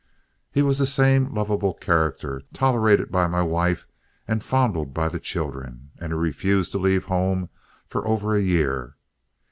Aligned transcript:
He 0.51 0.63
was 0.63 0.79
the 0.79 0.87
same 0.87 1.31
lovable 1.31 1.75
character, 1.75 2.41
tolerated 2.53 3.11
by 3.11 3.27
my 3.27 3.43
wife 3.43 3.85
and 4.27 4.43
fondled 4.43 4.95
by 4.95 5.09
the 5.09 5.19
children, 5.19 5.91
and 5.99 6.11
he 6.11 6.17
refused 6.17 6.71
to 6.71 6.79
leave 6.79 7.05
home 7.05 7.49
for 7.87 8.07
over 8.07 8.33
a 8.33 8.41
year. 8.41 8.95